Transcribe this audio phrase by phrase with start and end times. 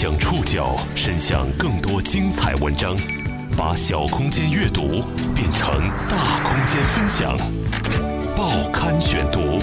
[0.00, 2.96] 将触角伸向更多精彩文章，
[3.56, 5.02] 把小空间阅读
[5.34, 5.68] 变成
[6.08, 7.36] 大空间分享。
[8.36, 9.58] 报刊选读，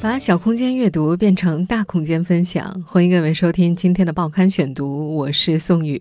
[0.00, 2.84] 把小空间阅读变成大空间分享。
[2.86, 6.00] 欢迎各位收听今天的报刊选读，我是宋宇。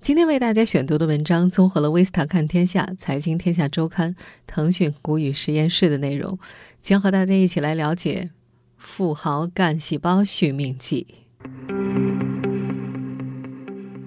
[0.00, 4.14] 今天为大家选读的文章综合了《威斯塔看天下》《财经天下周刊》
[4.46, 6.38] 《腾讯谷雨实验室》的内容，
[6.80, 8.30] 将和大家一起来了解
[8.78, 11.08] 富豪干细胞续命记。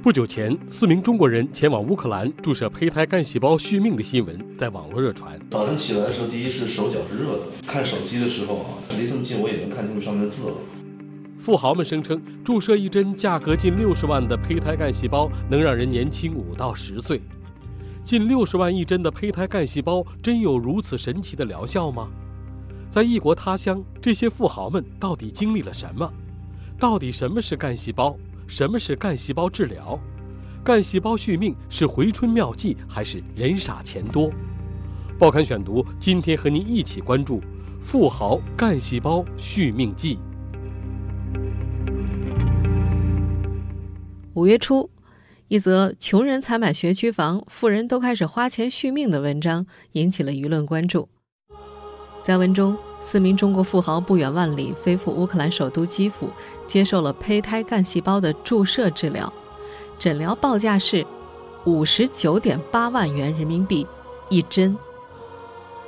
[0.01, 5.37] 不久前，四名中国人前往乌克兰注射胚胎干细胞续命的新闻在网络热传。
[5.49, 8.65] 早晨起来的时候，第一是手脚是热的，看手机的时候啊，
[8.97, 10.53] 离这么近我也能看清楚上面的字了。
[11.37, 17.19] 富豪们声称，注射一针价格近六十万的胚胎干细胞能让人年轻五到十岁。
[18.01, 22.07] 近六十万一针的胚胎干细胞，真有如此神奇的疗效吗？
[22.89, 26.09] 在异国他乡，这些富豪们到底经历了什么？
[26.79, 28.17] 到底什么是干细胞？
[28.49, 29.97] 什么是干细胞治疗？
[30.63, 34.31] 干细胞续命是回春妙计还是人傻钱多？
[35.19, 37.39] 报刊选读今天和您一起关注
[37.79, 40.17] 富豪干细胞续命记。
[44.33, 44.89] 五月初，
[45.47, 51.07] 一则穷人才买学区房，富人都开始花钱续命的文章引起了舆论关注。
[52.23, 56.29] 在文中，四名中国富豪不远万里飞赴乌克兰首都基辅，
[56.67, 59.31] 接受了胚胎干细胞的注射治疗，
[59.97, 61.05] 诊疗报价是
[61.63, 63.87] 五十九点八万元人民币
[64.29, 64.77] 一针。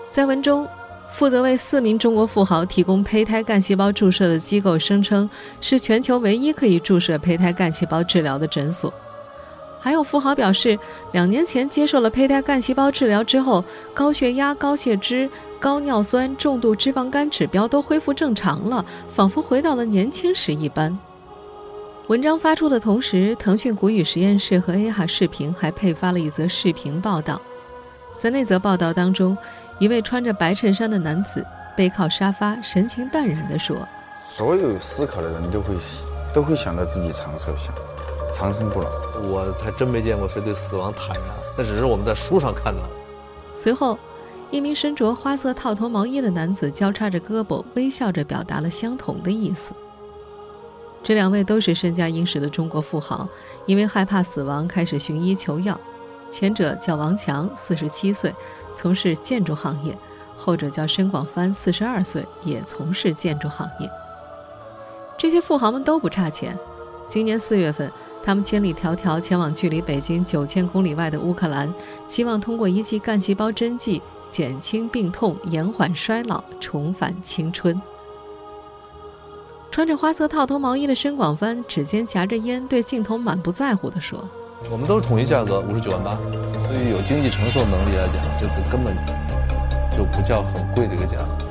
[0.10, 0.68] 在文中，
[1.10, 8.92] 负责为四名中国富豪提供胚胎干细胞注射的机构声称，是全球唯一可以注射胚胎干细胞治疗的诊所。
[9.80, 10.78] 还有富豪表示，
[11.12, 15.30] 两年前接受了胚胎干细胞治疗之后，高血压、高血脂。
[15.62, 20.98] 高尿酸、重度脂肪肝指标都恢复正常了，仿佛回到了年轻时一般。
[22.08, 27.40] 文章发出的同时，腾讯谷雨实验室和 A 哈视频还配发了一则视频报道。
[28.18, 29.38] 在那则报道当中，
[29.78, 31.46] 一位穿着白衬衫的男子
[31.78, 33.88] 背靠沙发，神情淡然地说
[34.34, 35.76] ：“所有思考的人都会
[36.34, 37.72] 都会想到自己长寿、想
[38.34, 38.90] 长生不老。
[39.30, 42.90] 我还真没见过谁对死亡坦然，那只是我们在书上看到的。”
[43.54, 43.96] 随后。
[44.52, 49.72] 一名身着花色套头毛衣的男子交叉着胳膊，微笑着表达了相同的意思。
[51.02, 53.28] 这两位都是身家殷实的中国富豪，
[53.66, 55.80] 因为害怕死亡，开始寻医求药。
[56.30, 58.34] 前者叫王强，四十七岁，
[58.74, 59.94] 从事建筑行业；
[60.36, 63.90] 后者叫申广帆，四十二岁，也从事建筑行业。
[65.18, 66.58] 这些富豪们都不差钱。
[67.08, 67.92] 今年四月份，
[68.22, 71.74] 他们千里迢迢前往距离北京九千公里外的乌克兰，
[72.06, 74.02] 希望通过一剂干细胞针剂。
[74.32, 77.80] 减轻病痛，延缓衰老，重返青春。
[79.70, 84.28] 穿着花色套头毛衣的申广帆，指尖夹着烟，对镜头满不在乎地说
[84.72, 86.18] ：“我们都是统一价格，五十九万八。
[86.70, 88.96] 对于有经济承受能力来讲，这个根本
[89.96, 91.46] 就不叫很贵的一个价格。”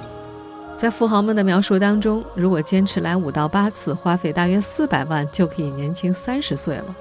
[0.74, 6.94] 在富豪们的描述当中，如果坚持来五到八次，花费大约四百万，就可以年轻三十岁了。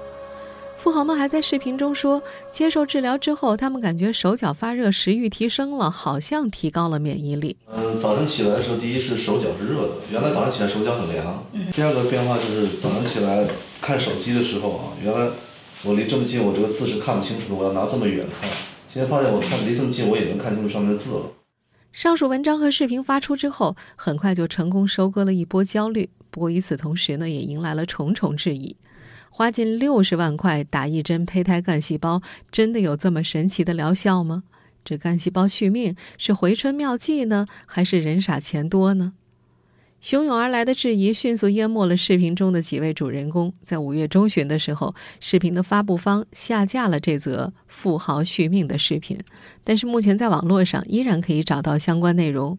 [0.80, 7.54] 富豪们还在视频中说，接受治疗之后，他们感觉手脚发热，食欲提升了，好像提高了免疫力。
[7.70, 11.44] 嗯，早晨起来的时候，第一是手脚是热的，原来早上起来手脚很凉。
[11.74, 13.46] 第二个变化就是早上起来
[13.82, 15.28] 看手机的时候啊，原来
[15.84, 18.48] 我离这么近，我这个字是看不清楚的，我要拿这么远看。
[18.90, 21.24] 现在发现我看离这么近，我也能看清楚上面的字了。
[21.92, 26.08] 上述文章和视频发出之后，很快就成功收割了一波焦虑。
[26.30, 28.74] 不过与此同时呢，也迎来了重重质疑。
[29.32, 32.20] 花近六十万块打一针胚胎干细胞，
[32.50, 34.42] 真的有这么神奇的疗效吗？
[34.84, 39.14] 这干细胞续命是回春妙计呢，还是人傻钱多呢？
[40.02, 43.52] 汹涌而来的质疑迅速淹没了视频中的几位主人公。
[43.62, 49.18] 在五月中旬的时候，视频的发布方下架了这则富豪续命的视频，
[49.62, 52.58] 但是目前在网络上依然可以找到相关内容。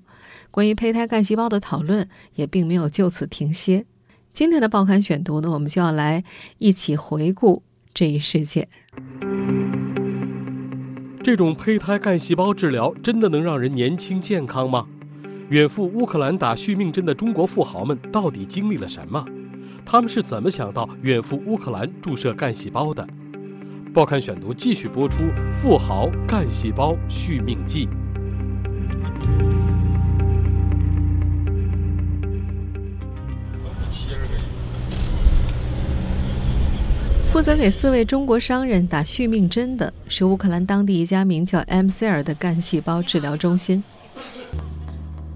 [0.51, 3.85] 关于胚胎干细胞的讨论也并没有就此停歇。
[4.33, 6.23] 今天的报刊选读呢，我们就要来
[6.57, 7.63] 一起回顾
[7.93, 8.67] 这一事件。
[11.21, 14.87] 这种胚胎干细胞治疗真的能让人年轻健康吗？
[15.49, 19.23] 远赴乌克兰打续命针的中国富豪们到底经历了什么？
[19.85, 23.05] 他们是怎么想到远赴乌克兰注射干细胞的？
[23.93, 27.85] 报刊选读继续播出《富豪干细胞续命记》。
[37.31, 43.81] 负责给四位中国商人打续命针的是乌克兰当地一家名叫 MCR 的干细胞治疗中心。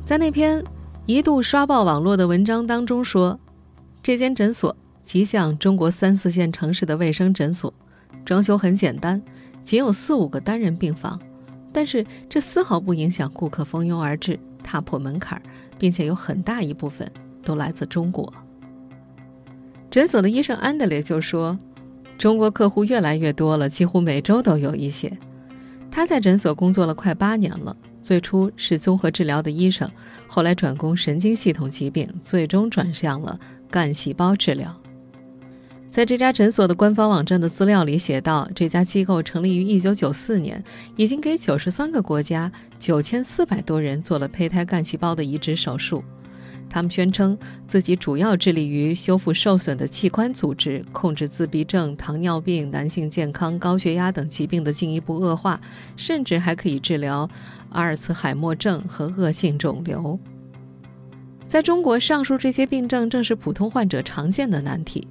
[0.04, 0.62] 在那篇
[1.06, 3.40] 一度刷爆网络的文章当中说，
[4.04, 7.74] 这间诊所极像中国三四线城市的卫生诊所，
[8.26, 9.22] 装修很简单，
[9.64, 11.18] 仅有四五个单人病房，
[11.72, 15.42] 但是这丝毫不影响顾客蜂拥而至，踏破门槛，
[15.80, 17.10] 并且有很大一部分
[17.42, 18.32] 都来自中国。
[19.90, 21.58] 诊所的医生安德烈就说
[22.18, 25.12] ：“中国客户越来越多了，几乎每周都有一些。”
[25.92, 29.90] 他在诊所工作了快八年了，最初是综合治疗的医生，
[30.28, 33.40] 后来转攻神经系统疾病，最终转向了
[33.70, 34.76] 干细胞治疗。
[35.90, 40.62] 在这家诊所的官方网站的资料里写道，这家机构成立于1994年，
[40.98, 42.52] 已经给93个国家
[42.82, 46.04] 9400多人做了胚胎干细胞的移植手术。
[46.70, 55.60] 他们宣称自己主要致力于修复受损的器官组织，控制自闭症、糖尿病、男性健康、高血压等疾病的进一步恶化，
[55.96, 57.30] 甚至还可以治疗
[57.70, 60.20] 阿尔茨海默症和恶性肿瘤。
[61.48, 65.08] 在中国，上述这些病症正是普通患者常见的难题。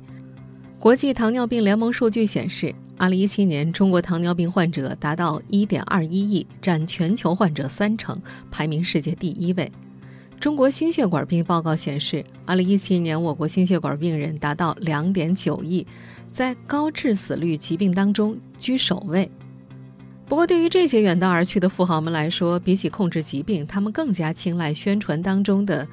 [0.79, 8.21] 国际糖尿病联盟数据显示，2017年中国糖尿病患者达到1.21亿，占全球患者三成，
[8.51, 9.73] 排名世界第一位。
[10.45, 15.87] 中国心血管病报告显示，2017年我国心血管病人达到2.9亿，
[16.31, 19.31] 在高致死率疾病当中居首位。
[20.27, 25.89] 不过，对于这些远道而去的富豪们来说，比起控制疾病，他们更加青睐宣传当中的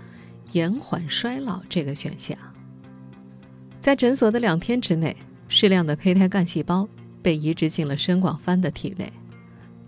[0.52, 2.38] 延缓衰老这个选项。
[3.80, 5.16] 在诊所的两天之内，
[5.48, 6.86] 适量的胚胎干细胞
[7.22, 9.10] 被移植进了申广帆的体内。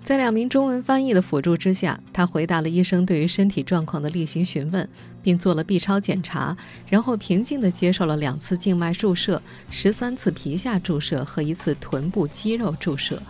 [0.04, 4.88] 在两名中文翻译的辅助之下，他回答了医生对于身体状况的例行询问，
[5.22, 6.58] 并做了 B 超检查，
[6.90, 13.22] 然后平静地接受了两次静脉注射、十三次皮下注射和一次臀部肌肉注射。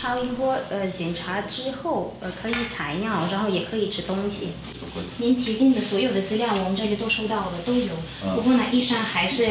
[0.00, 4.48] 超音波呃检查之后呃可以采尿，然后也可以吃东西。
[5.18, 7.92] 您提供的所有的资料我们这里都收到了，都有。
[8.34, 9.44] 不过呢，医生还是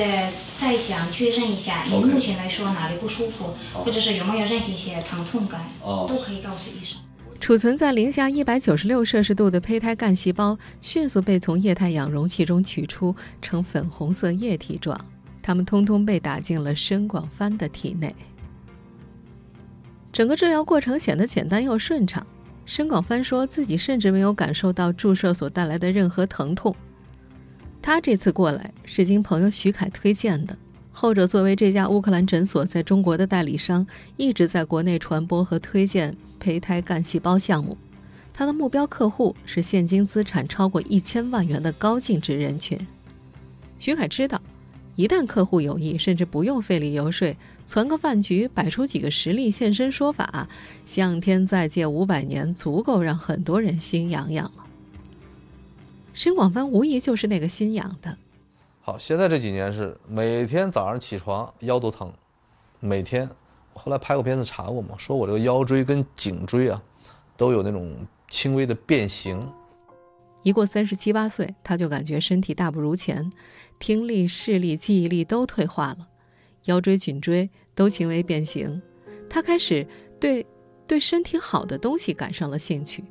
[0.60, 6.98] 再想确认一下，您目前来说哪里不舒服，或者是有没有任何一些疼痛感，都可以告诉医生。
[7.40, 15.00] 储存在零下一百九十六摄氏度的胚胎干细胞迅速被从液态氧容器中取出，呈粉红色液体状，
[15.44, 18.16] 它们通通被打进了申广帆的体内。
[20.12, 22.26] 整个治疗过程显得简单又顺畅。
[22.66, 26.76] 申广帆说自己甚至没有感受到注射所带来的任何疼痛。
[27.82, 30.56] 他这次过来是经朋友徐凯推荐的，
[30.92, 33.86] 后者作为这家乌克兰诊所在中国的代理商，
[34.18, 37.76] 一直在国内传播和推荐胚胎干细胞项目。
[38.32, 42.78] 他的目标客户是现金资产超过一千万元的高净值人群。
[43.80, 44.40] 徐凯知道。
[44.95, 50.50] 一旦客户有意，甚至不用费力游说，存个饭局，摆出几个实例，现身说法，
[50.86, 54.65] 向天再借五百年，足够让很多人心痒痒了。
[56.13, 58.18] 申广帆无疑就是那个心痒的。
[58.81, 62.12] 好，现在这几年是每天早上起床腰都疼，
[62.80, 63.30] 每天。
[63.74, 66.83] 后来拍过片子查过嘛，说我这个腰椎跟颈椎啊，
[67.38, 67.95] 都有那种
[68.30, 69.50] 轻微的变形。
[70.50, 73.31] 一过三十七八岁，他就感觉身体大不如前。
[73.78, 76.10] 听力、视力、记忆力都退化了，
[76.63, 78.81] 腰椎、颈椎都轻微变形。
[79.30, 79.88] 他开始
[80.19, 80.44] 对
[80.88, 83.04] 对身体好的东西感上了兴趣，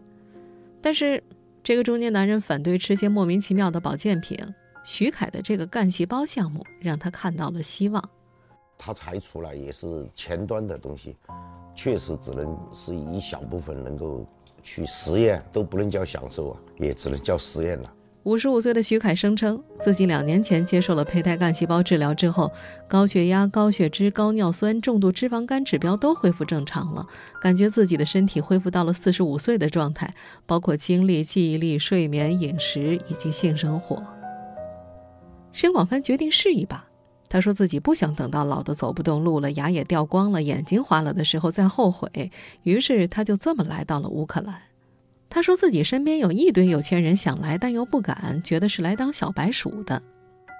[0.83, 1.23] 但是
[1.63, 4.37] 这个中年男人反对吃些莫名其妙的保健品。
[4.85, 8.03] 徐凯的这个干细胞项目让他看到了希望。
[8.77, 11.17] 他才出来也是前端的东西，
[11.73, 14.27] 确实只能是一小部分能够
[14.63, 17.93] 去实验，都不能叫享受啊，也只能叫实验了。
[18.25, 22.53] 五十五岁的徐凯声称，自己两年前接受了胚胎干细胞治疗之后，
[22.87, 27.07] 高血压、高血脂、高尿酸、重度脂肪肝指标都恢复正常了，
[27.41, 30.13] 感觉自己的身体恢复到了四十五岁的状态，
[30.45, 34.03] 包括精力、记忆力、睡眠、饮食以及性生活。
[35.53, 36.88] 申广帆决定试一把，
[37.29, 42.31] 他说自己不想等到老的走不动路了、牙也掉光了、眼睛花了的时候再后悔，
[42.63, 44.63] 于是他就这么来到了乌克兰。
[45.31, 50.01] 他说自己身边有一堆有钱人想来，但又不敢，觉得是来当小白鼠的。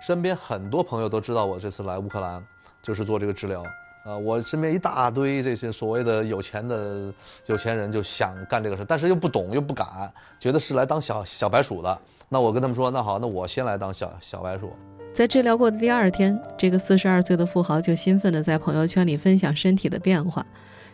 [0.07, 2.45] 身边很多朋友都知道我这次来乌克兰
[2.83, 3.63] 就是做这个治疗，
[4.05, 7.13] 啊，我身边一大堆这些所谓的有钱的
[7.47, 11.99] 有钱人就想干这个事，但是又不懂又不敢，觉得是来当小小白鼠的。
[12.29, 14.71] 那我跟他们说，那好，那我先来当小小白鼠。
[15.19, 20.47] 在治疗过的第二天，这个四十二岁的富豪就兴奋地在朋友圈里分享身体的变化。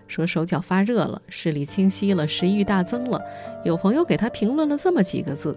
[0.09, 3.21] 说手脚发热了，视力清晰了，食欲大增了。
[3.67, 5.55] 有朋友给他评论了这么几个字：“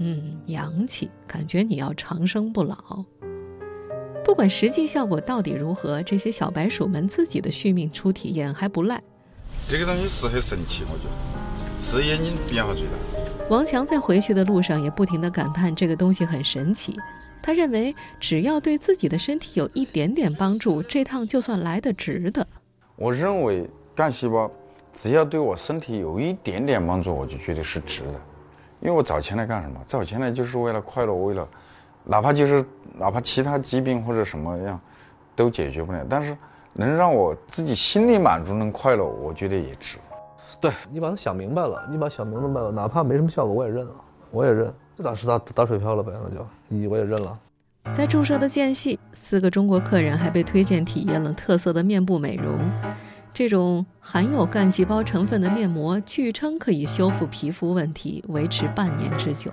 [0.00, 3.04] 嗯，洋气，感觉你要长生不老。”
[4.24, 8.98] 不管实际效果到底如何，这些小白鼠们自己的续命初体验还不赖。
[9.68, 12.92] 这个东西是很神奇，我觉得是眼睛变化最大。
[13.50, 16.98] 王强在回去的路上也不停地感叹这个东西很神奇。
[17.46, 22.44] 他认为，只要对自己的身体有一点点帮助，这趟就算来得值得。
[22.96, 24.50] 我认为干细胞
[24.92, 28.20] 只要对我身体有一点点帮助，我就觉得是值的。
[28.80, 29.80] 因为我找钱来干什么？
[29.86, 31.48] 找钱来就是为了快乐，为了
[32.02, 32.64] 哪怕就是
[32.98, 34.80] 哪怕其他疾病或者什么样
[35.36, 36.36] 都解决不了，但是
[36.72, 39.98] 能让我自己心里满足、能快乐，我觉得也值。
[40.60, 43.94] 对你把它想明白了，你把想明白了，哪怕没什么效果，我也认了，
[44.32, 44.74] 我也认。
[44.96, 47.38] 这打是打打水漂了呗，那就你我也认了。
[47.94, 52.58] 在注射的间隙，四个中国客人还被推荐体验了特色的面部美容。
[53.32, 59.52] 这种含有干细胞成分的面膜，据称可以修复皮肤问题，维持半年之久。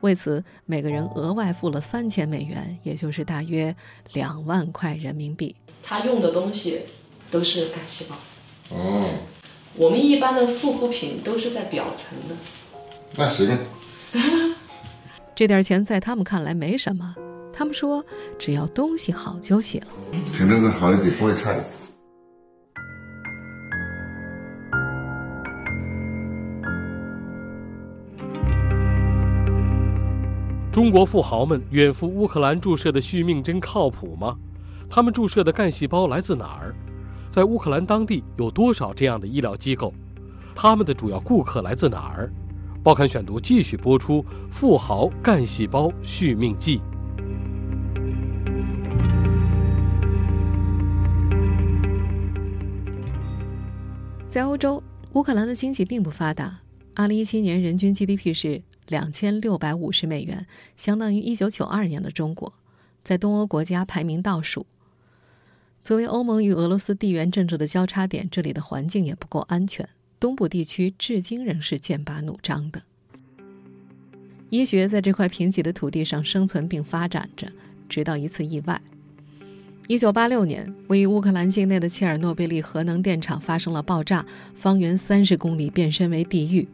[0.00, 3.74] 为此，每个人额外付了三千美元，也就是大约
[4.12, 5.56] 两万块人民币。
[5.82, 6.82] 他用的东西
[7.30, 8.16] 都是干细胞。
[8.76, 9.10] 哦。
[9.76, 12.36] 我们一般的护肤品都是在表层的。
[13.16, 13.58] 那行。
[15.36, 17.12] 这点钱在他们看来没什么，
[17.52, 18.04] 他们说
[18.38, 19.82] 只要东西好就行。
[20.32, 21.52] 肯定是好一点，不会差。
[30.70, 34.36] 中国富豪们远赴乌克兰注射的续命针靠谱吗？
[34.88, 36.72] 他们注射的干细胞来自哪儿？
[37.28, 39.92] 在乌克兰当地有多少这样的医疗机构？
[40.54, 42.32] 他们的主要顾客来自哪儿？
[42.84, 46.78] 报刊选读继续播出《富豪干细胞续命记》。
[54.28, 54.82] 在欧洲，
[55.14, 56.60] 乌克兰的经济并不发达。
[56.94, 62.52] 二零一七年人均 GDP 是两千六百五十美元，相当于一九九二年的中国，
[63.02, 64.66] 在东欧国家排名倒数。
[65.82, 69.88] 作为欧盟与俄罗斯地缘政治的交叉点，这里的环境也不够安全。
[70.24, 72.80] 东部地区至今仍是剑拔弩张的。
[74.48, 77.52] 医学在这块贫瘠的土地上生存并发展着，
[77.90, 78.80] 直到一次意外。
[79.86, 86.66] 一九八六年，位于乌克兰境内的切尔诺贝利核能电厂发生了爆炸，方圆三十公里变身为地狱，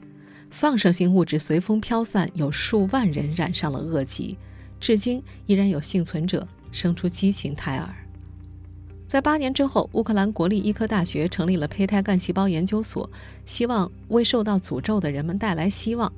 [0.53, 4.39] 放射性物质随风飘散，有数万人染上了恶疾，
[4.79, 8.00] 至今依然有幸存者生出畸形胎儿。
[9.11, 13.11] 在八年之后，乌克兰国立医科大学成立了胚胎干细胞研究所，
[13.45, 16.13] 希望为受到诅咒的人们带来希望。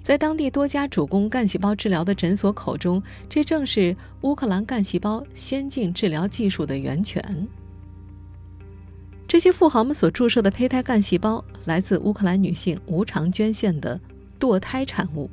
[0.00, 7.48] 在当地多家主攻干细胞治疗的诊所口中，这正是乌克兰干细胞先进治疗技术的源泉。
[9.26, 14.00] 这些富豪们所注射的胚胎干细胞，来自乌克兰女性无偿捐献的
[14.38, 15.28] 堕胎产物。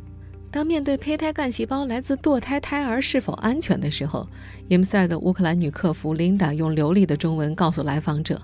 [0.49, 4.27] 当面对胚胎干细胞来自堕胎胎儿是否安全的时候，
[4.67, 8.41] 伊姆塞尔的乌克兰女客服琳达用流利的中文告诉来访者：“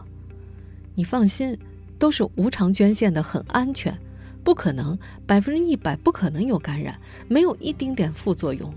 [0.96, 1.58] 你放心，
[1.98, 3.98] 都是无偿捐献的，很安全，
[4.44, 8.72] 不可能百分之一百不可能有感染，没有一丁点副作用。”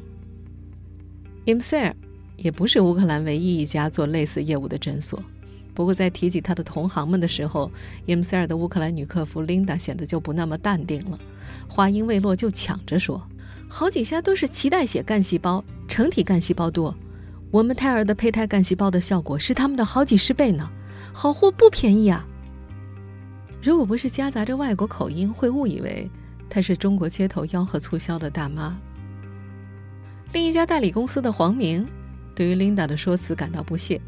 [1.45, 1.95] 伊姆塞尔
[2.37, 5.23] 也不是乌克兰唯一一家做类似业务的诊所，
[5.77, 7.71] 不过在提起他的同行们的时候，
[8.07, 11.19] 伊姆塞尔的乌克兰女客服琳达显得就不那么淡定了。
[11.69, 13.23] 话音未落，就抢着说
[13.69, 16.97] ：“好几家都是脐带血干细胞，成体干细胞多。
[17.51, 20.67] 我们胎儿的胚胎干细胞的效果是他们的好几十倍呢，
[21.13, 22.27] 好货不便宜啊！”
[23.63, 26.11] 如果不是夹杂着外国口音，会误以为
[26.49, 28.75] 她是中国街头吆喝促销的大妈。
[30.33, 31.87] 另一家代理公司的黄明
[32.35, 34.01] 对于琳达的说辞感到不屑。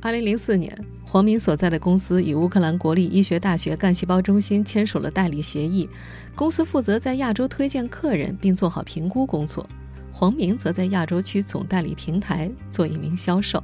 [0.00, 0.72] 二零零四年，
[1.04, 5.88] 黄明所在的公司与乌克兰国立医学大学干细胞中心签署了代理协议，
[6.36, 9.68] 公司负责在亚洲推荐客人并做好评估工作，
[10.12, 13.60] 黄明则在亚洲区总代理平台做一名销售。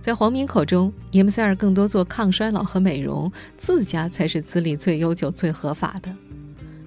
[0.00, 6.14] 在黄明口中，伊姆塞尔更多做抗衰老和美容，自家才是资历最悠久、最合法的。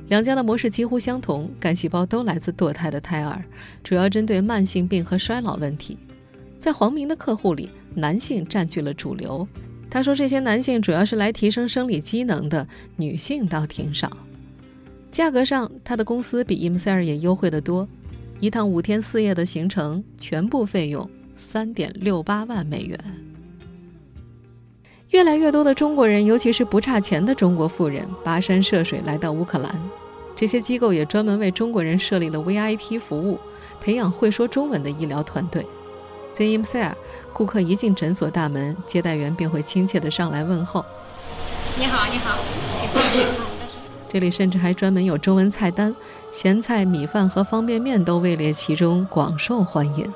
[0.08, 3.44] 两家的模式几乎相同，干细胞都来自堕胎的胎儿，
[3.84, 5.98] 主要针对慢性病和衰老问题。
[6.64, 9.46] 在黄明的客户里，男性占据了主流。
[9.92, 12.66] 他说：“这些男性主要是来提升生理机能的，
[12.96, 14.10] 女性倒挺少。
[15.12, 17.86] 价格上，他的公司比伊姆塞尔也优惠得多。
[18.40, 22.98] 一趟五天四夜的行程，全部费用三点六八万美元。
[25.10, 29.78] 越来越多的中国人，尤其是不差钱的中国富人，跋山涉水来到乌克兰。
[30.34, 33.38] 这些机构也专门为中国人设立了 VIP 服务，
[33.82, 35.66] 培养会说中文的医疗团队。
[36.34, 36.96] 在伊姆塞尔。”
[37.34, 40.86] 顾客一进诊所大门，接待员便会亲切的上来问候
[41.80, 42.38] ：“你好，你好，
[42.80, 43.26] 请放心。”
[44.08, 45.96] 这里甚至还专门有中文菜单，
[46.32, 50.14] 咸菜、米饭和方便面都位列其中，广受欢迎。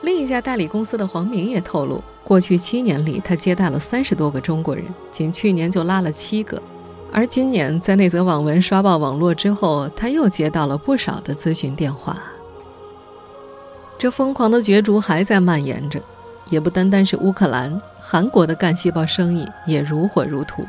[0.00, 6.60] 另一家代理公司的黄明也透露，过去七年里，他接待了三十多个中国人，仅去年就拉了七个。
[7.12, 12.20] 而今年，在那则网文刷爆网络之后，他又接到了不少的咨询电话。
[14.02, 16.02] 这疯狂的角逐还在蔓延着，
[16.50, 20.66] 也不单单是乌克兰，韩国的干细胞生意也如火如荼。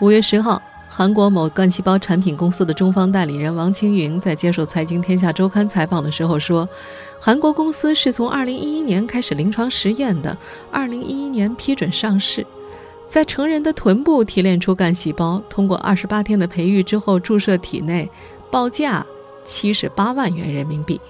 [0.00, 6.68] 五月十号，韩国某干细胞产品公司的中方代理人王青云在接受《财经天下周刊》采访的时候说，
[7.20, 10.36] 韩国公司是从二零一一年开始临床实验的，
[10.72, 12.44] 二零一一年批准上市，
[13.06, 18.10] 在成人的臀部提炼出干细胞，通过二十八天的培育之后注射体内，
[18.50, 19.06] 报价
[19.44, 21.00] 七十八万元人民币。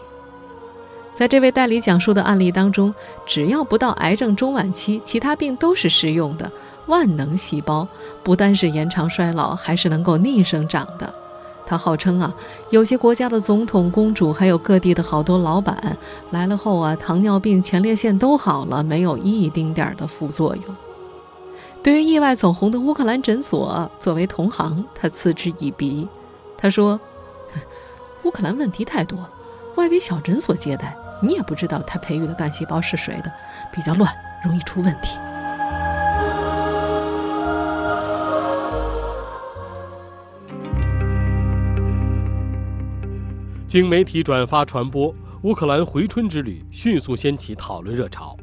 [1.18, 2.94] 在这位代理讲述的案例当中，
[3.26, 6.48] 只要不到癌症中晚期，其他病都是适用的。
[6.87, 7.88] 万能细胞
[8.22, 11.12] 不单是延长衰老，还是能够逆生长的。
[11.66, 12.32] 他号称啊，
[12.70, 15.98] 有些国家的总统、公主，还有各地的好多老板
[16.30, 20.76] 来了后啊，糖尿病、前列腺都好了，没有一丁点儿的副作用。
[21.82, 26.08] 对于意外走红的乌克兰诊所，作为同行，他嗤之以鼻。
[26.56, 27.00] 他说
[28.22, 29.30] ：“乌克兰问题太多了，
[29.75, 33.32] 外边小诊所接待。”你也不知道他培育的干细胞是谁的，
[33.72, 34.12] 比较乱，
[34.44, 35.18] 容易出问题。
[43.66, 48.37] 经媒体转发传播，乌克兰回春之旅迅速掀起讨论热潮。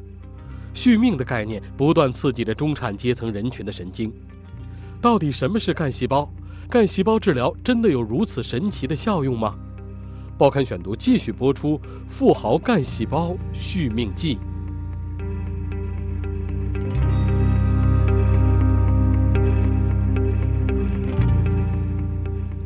[0.72, 4.12] 续命的概念不断刺激着中产阶层人群的神经。
[5.00, 6.30] 到底什么是干细胞？
[6.68, 9.56] 干细胞治疗真的有如此神奇的效用吗？
[10.38, 14.36] 报刊选读继续播出《富豪干细胞续命记》。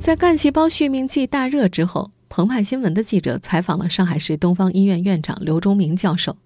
[0.00, 6.36] 在干细胞续命剂大热之后，澎湃新闻的记者采访了上海市东方医院院长刘忠明教授。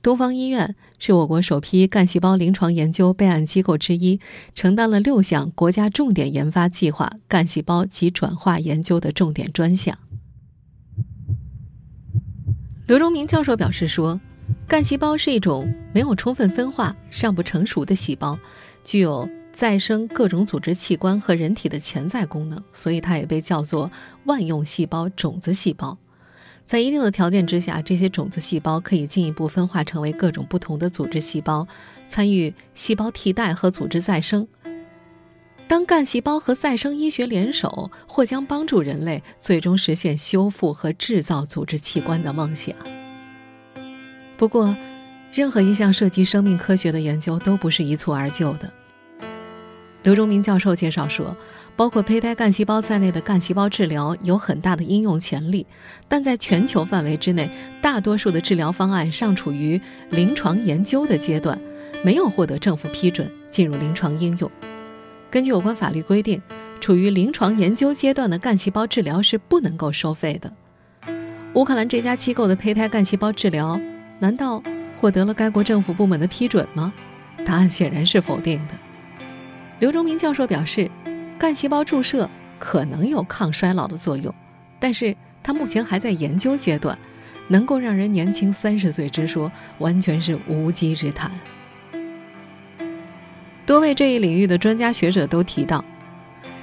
[0.00, 4.18] 东方医院是我国首批干细胞临床研究备案机构之一，
[4.54, 9.98] 承担了六项国家重点研发计划干细胞及转化研究的重点专项。
[12.86, 14.20] 刘忠明教授表示说，
[14.66, 18.36] 干细胞是一种没有充分分化、尚不成熟的细胞，
[18.82, 23.90] 具有再生各种组织器官和人体的潜在功能，所以它也被叫做
[24.24, 25.96] 万用细胞、种子细胞。
[26.66, 31.66] 在一定的条件之下，这些种子细胞可以进一步分化成为各种不同的组织细胞，
[32.08, 34.46] 参与细胞替代和组织再生。
[35.72, 42.76] 当干细胞和再生医学联手，或将帮助人类最终实现修复和制造组织器官的梦想。
[44.36, 44.76] 不过，
[45.32, 48.70] 任何一项涉及生命科学的研究都不是一蹴而就的。
[50.02, 51.34] 刘忠明教授介绍说，
[51.74, 55.66] 包括胚胎干细胞在内的干细胞治疗有很大的应用潜力，
[56.06, 59.80] 但在全球范围之内，大多数的治疗方案尚处于
[60.10, 61.58] 临床研究的阶段，
[62.04, 64.52] 没有获得政府批准进入临床应用。
[65.32, 66.42] 根据有关法律规定，
[66.78, 70.52] 处于临床研究阶段的干细胞治疗是不能够收费的。
[71.54, 73.80] 乌克兰这家机构的胚胎干细胞治疗，
[74.18, 74.62] 难道
[75.00, 76.92] 获得了该国政府部门的批准吗？
[77.46, 78.74] 答案显然是否定的。
[79.78, 80.90] 刘忠明教授表示，
[81.38, 84.34] 干细胞注射可能有抗衰老的作用，
[84.78, 86.98] 但是他目前还在研究阶段，
[87.48, 91.32] 能够让人年轻三十岁之说，完全是无稽之谈。
[93.64, 95.84] 多位这一领域的专家学者都提到，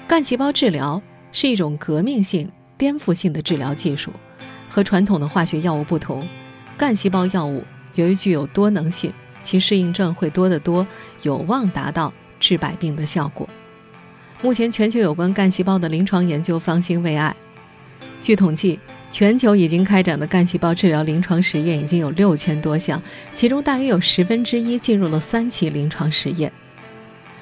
[0.08, 4.12] 干细胞治疗是一种革命性、颠覆性的治疗技术。
[4.72, 6.24] 和传统的化学药物不同，
[6.78, 7.64] 干细胞药物
[7.96, 10.86] 由于具有多能性，其适应症会多得多，
[11.24, 13.50] 有望达到治百病的效果。
[14.44, 17.36] 目前，全球有关干细胞的临床研究方兴未艾。
[18.22, 23.02] 据统计，全球已经开展的干细胞治疗临床实验已经有六千多项，
[23.34, 26.54] 其中大约有十分之一进入了三期临床实验。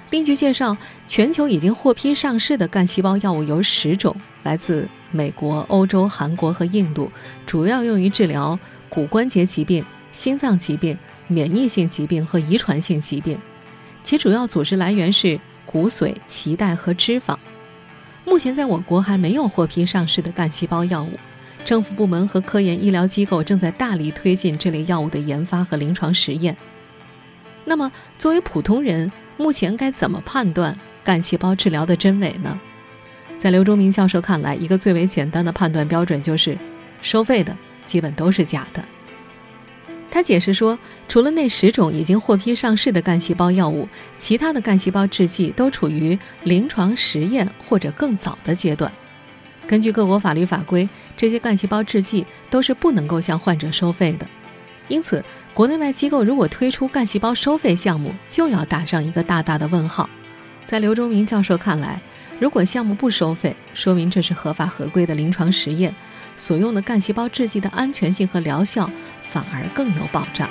[0.09, 7.11] 另据介绍，全球已经获批上市的干细胞药物有十种，来自美国、欧洲、韩国和印度，
[7.45, 13.37] 主要用于治疗骨关节疾病、心脏疾病、免疫性疾病和遗传性疾病，
[14.01, 17.35] 其主要组织来源是骨髓、脐带和脂肪。
[18.23, 21.19] 目前在我国还没有获批上市的干细胞药物，
[21.65, 26.55] 政府部门和科研医疗机构正在大力推进这类药物的研发和临床实验。
[27.65, 32.59] 那么，作为普通人，目前该怎么判断干细胞治疗的真伪呢？
[33.37, 36.57] 在刘忠明教授看来，一个最为简单的判断标准就是，
[37.01, 38.83] 收费的基本都是假的。
[40.09, 48.91] 他解释说，除了那十种已经获批上市的干细胞药物，其他的干细胞制剂都处于临床实验或者更早的阶段。
[49.67, 54.25] 根据各国法律法规，这些干细胞制剂都是不能够向患者收费的。
[54.87, 55.23] 因此，
[55.57, 60.07] 国内外机构如果推出干细胞收费项目，就要打上一个大大的问号。
[60.63, 61.99] 在刘忠明教授看来，
[62.39, 65.91] 如果项目不收费，说明这是合法合规的临床实验，
[66.35, 68.87] 所用的干细胞制剂的安全性和疗效
[69.19, 70.47] 反而更有保障。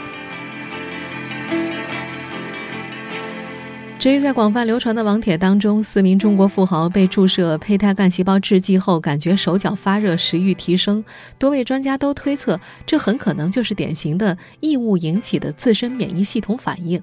[3.99, 11.03] 至于在广泛流传的网帖当中，四名中国富豪被注射胚胎干细胞制剂后，感觉手脚发热、食欲提升，
[11.39, 17.03] 多位专家都推测，这很可能就是典型的异物引起的自身免疫系统反应，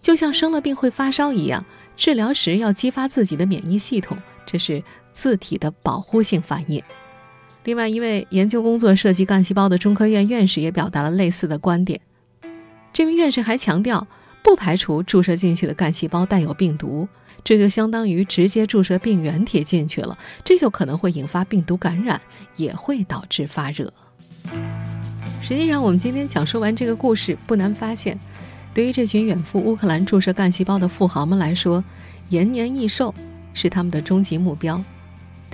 [0.00, 1.64] 就像生了病会发烧一样，
[1.96, 6.82] 治疗时要激发自己的免疫系统，这是自体的保护性反应。
[7.64, 12.00] 另外一位研究工作涉及干细胞的中科院院士也表达了类似的观点，
[12.92, 14.08] 这名院士还强调。
[14.46, 17.08] 不排除注射进去的干细胞带有病毒，
[17.42, 22.20] 这就相当于直接注射病原体进去了，这就可能会引发病毒感染，
[22.54, 23.92] 也会导致发热。
[25.42, 28.16] 实际上，我们今天讲述完这个故事，不难发现，
[28.72, 31.82] 对于这群远赴乌克兰注射干细胞的富豪们来说，
[32.28, 33.12] 延年益寿
[33.52, 34.80] 是他们的终极目标。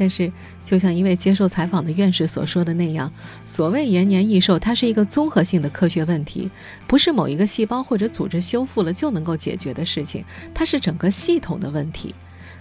[0.02, 0.32] 但是，
[0.64, 3.08] 就像一位接受采访的院士所说的那样，
[3.44, 6.50] 所谓延年益寿，它是一个综合性的科学问题，
[6.88, 12.12] 不是某一个细胞或者组织修复了就能够解决的事情，它是整个系统的问题。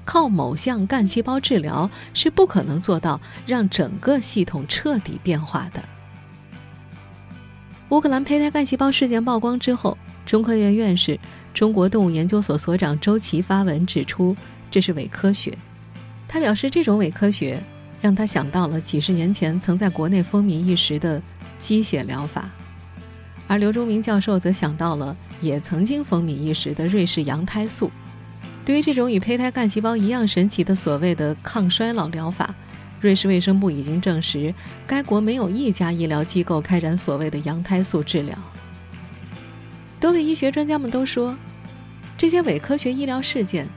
[0.06, 5.82] 靠某项干细胞治疗是不可能做到让整个系统彻底变化的。
[7.90, 11.20] 乌克兰胚胎干细胞事件曝光之后，中科院院士、
[11.56, 14.38] 中国动物研究所所长周琦发文指出，
[14.70, 15.58] 这是伪科学。
[16.32, 17.62] 他表示，这种伪科学
[18.02, 21.22] 让他想到了几十年前曾在国内风靡一时的
[21.60, 22.50] 鸡血疗法，
[23.48, 27.92] 而刘忠明教授则想到了也曾经风靡一时的瑞士羊胎素。
[28.64, 32.56] 对于这种与胚胎干细胞一样神奇的所谓的抗衰老疗法，
[33.02, 34.56] 瑞士卫生部已经证实，
[34.88, 38.38] 该国没有一家医疗机构开展所谓的羊胎素治疗。
[40.00, 41.36] 多位医学专家们都说，
[42.18, 43.68] 这些伪科学医疗事件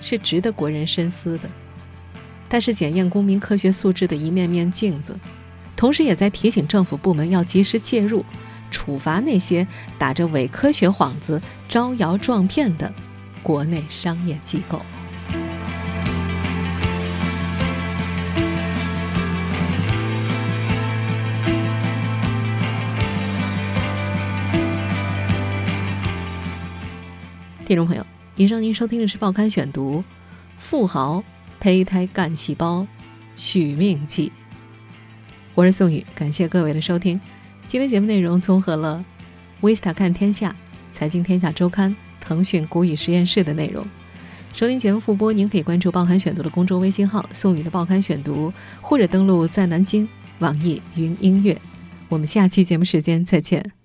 [0.00, 1.50] 是值得国人深思的。
[2.54, 5.18] 但是检验公民科学素质的一面面镜子，
[5.74, 8.24] 同时也在提醒政府部门要及时介入，
[8.70, 9.66] 处罚那些
[9.98, 12.94] 打着伪科学幌子招摇撞骗的
[13.42, 14.80] 国内商业机构。
[27.66, 29.98] 听众朋友，以上您收听的是《报刊选读》，
[30.56, 31.20] 富豪。
[31.64, 32.86] 胚胎干细胞
[33.36, 34.30] 续命记，
[35.54, 37.18] 我是宋宇，感谢各位的收听。
[37.66, 39.02] 今天节目内容综合了
[39.62, 40.50] 《维斯塔看天下》
[40.92, 43.82] 《财经天下周刊》腾讯古语实验室的内容。
[44.52, 50.06] 收听节目复播，您可以关注“报刊选读”的公众微信号“宋宇的报刊选读”，或者登录在南京
[50.40, 51.58] 网易云音乐。
[52.10, 53.83] 我们下期节目时间再见。